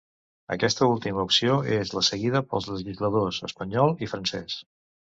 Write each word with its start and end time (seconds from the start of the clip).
Aquesta 0.53 0.87
última 0.93 1.25
opció 1.27 1.59
és 1.77 1.93
la 1.97 2.03
seguida 2.09 2.43
pels 2.55 2.73
legisladors 2.73 3.41
espanyol 3.53 3.99
i 4.09 4.15
francès. 4.17 4.61